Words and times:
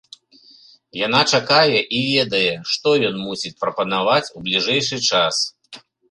Яна 0.99 1.17
чакае 1.37 1.79
і 1.97 1.99
ведае, 2.13 2.55
што 2.75 2.93
ён 3.09 3.19
мусіць 3.25 3.51
прапанаваць 3.65 4.31
у 4.39 4.41
бліжэйшы 4.47 4.97
час. 5.13 5.35